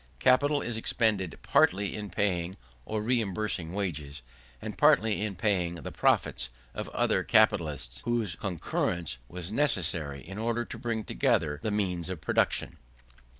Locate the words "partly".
1.43-1.95, 4.75-5.21